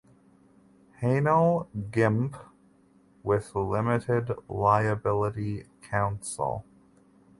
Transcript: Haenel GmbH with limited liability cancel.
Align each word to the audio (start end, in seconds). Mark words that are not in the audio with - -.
Haenel 0.99 1.67
GmbH 1.91 2.39
with 3.21 3.53
limited 3.53 4.31
liability 4.49 5.67
cancel. 5.83 6.65